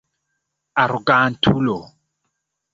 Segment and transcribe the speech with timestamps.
[0.83, 1.79] Arogantulo!